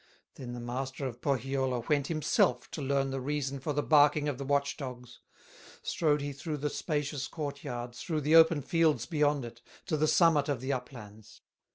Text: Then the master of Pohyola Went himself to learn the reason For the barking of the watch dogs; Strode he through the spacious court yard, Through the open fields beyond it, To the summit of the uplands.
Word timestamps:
Then 0.33 0.53
the 0.53 0.59
master 0.59 1.05
of 1.05 1.21
Pohyola 1.21 1.81
Went 1.81 2.07
himself 2.07 2.71
to 2.71 2.81
learn 2.81 3.11
the 3.11 3.21
reason 3.21 3.59
For 3.59 3.71
the 3.71 3.83
barking 3.83 4.27
of 4.27 4.39
the 4.39 4.43
watch 4.43 4.75
dogs; 4.75 5.19
Strode 5.83 6.21
he 6.21 6.33
through 6.33 6.57
the 6.57 6.71
spacious 6.71 7.27
court 7.27 7.63
yard, 7.63 7.93
Through 7.93 8.21
the 8.21 8.35
open 8.35 8.63
fields 8.63 9.05
beyond 9.05 9.45
it, 9.45 9.61
To 9.85 9.97
the 9.97 10.07
summit 10.07 10.49
of 10.49 10.59
the 10.59 10.73
uplands. 10.73 11.41